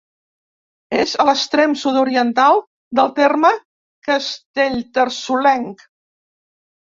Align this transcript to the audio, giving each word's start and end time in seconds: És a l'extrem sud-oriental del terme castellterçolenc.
És 0.99 1.11
a 1.23 1.25
l'extrem 1.27 1.73
sud-oriental 1.81 2.57
del 2.99 3.13
terme 3.19 3.51
castellterçolenc. 4.09 5.85